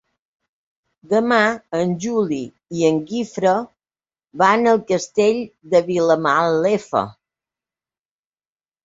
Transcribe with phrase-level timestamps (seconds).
[1.09, 1.35] Demà
[1.79, 2.39] en Juli
[2.77, 3.51] i en Guifré
[4.43, 5.39] van al Castell
[5.75, 7.03] de Vilamalefa.